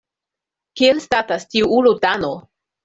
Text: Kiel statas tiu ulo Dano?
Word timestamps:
Kiel 0.81 1.03
statas 1.05 1.47
tiu 1.53 1.71
ulo 1.81 1.97
Dano? 2.09 2.35